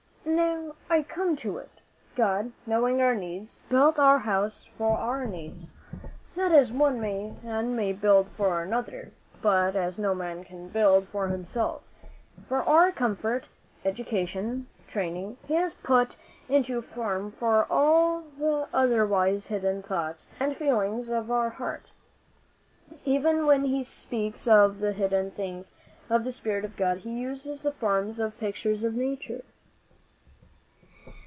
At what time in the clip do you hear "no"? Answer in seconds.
9.97-10.13